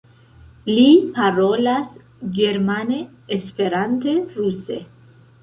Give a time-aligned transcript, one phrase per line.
[0.69, 0.85] Li
[1.17, 1.91] parolas
[2.39, 2.99] germane,
[3.37, 4.81] Esperante, ruse.